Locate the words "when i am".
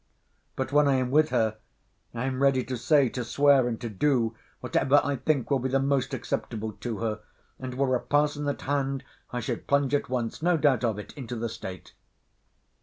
0.71-1.11